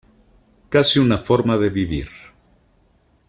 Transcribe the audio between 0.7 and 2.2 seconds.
Casi una forma de vivir.